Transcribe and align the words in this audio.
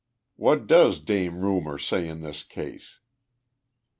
What 0.35 0.65
does 0.65 0.99
Dame 0.99 1.41
Rumor 1.41 1.77
say 1.77 2.07
in 2.07 2.21
this 2.21 2.41
case?" 2.41 3.01